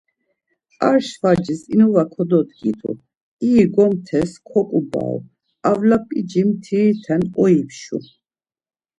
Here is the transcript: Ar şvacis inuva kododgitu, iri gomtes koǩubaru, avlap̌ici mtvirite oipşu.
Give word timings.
Ar 0.87 0.99
şvacis 1.09 1.61
inuva 1.73 2.03
kododgitu, 2.13 2.91
iri 3.47 3.65
gomtes 3.73 4.31
koǩubaru, 4.47 5.25
avlap̌ici 5.69 6.41
mtvirite 6.47 7.15
oipşu. 7.43 7.97